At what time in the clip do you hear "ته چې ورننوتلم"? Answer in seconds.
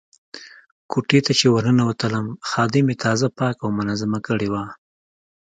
1.25-2.25